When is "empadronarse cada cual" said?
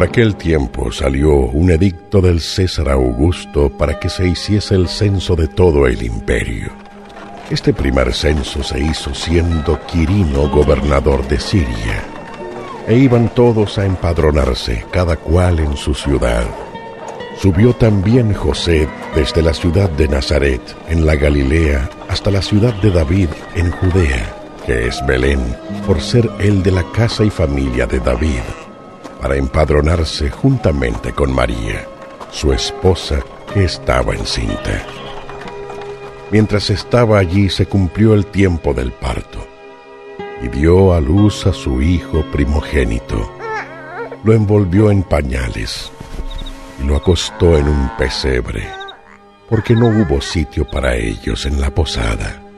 13.84-15.58